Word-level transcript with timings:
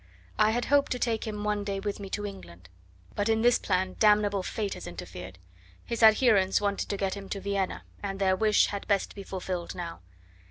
I 0.39 0.49
had 0.49 0.65
hoped 0.65 0.91
to 0.93 0.97
take 0.97 1.27
him 1.27 1.43
one 1.43 1.63
day 1.63 1.79
with 1.79 1.99
me 1.99 2.09
to 2.09 2.25
England. 2.25 2.69
But 3.15 3.29
in 3.29 3.43
this 3.43 3.59
plan 3.59 3.97
damnable 3.99 4.41
Fate 4.41 4.73
has 4.73 4.87
interfered. 4.87 5.37
His 5.85 6.01
adherents 6.01 6.59
wanted 6.59 6.89
to 6.89 6.97
get 6.97 7.13
him 7.15 7.29
to 7.29 7.39
Vienna, 7.39 7.83
and 8.01 8.17
their 8.17 8.35
wish 8.35 8.65
had 8.69 8.87
best 8.87 9.13
be 9.13 9.21
fulfilled 9.21 9.75
now. 9.75 9.99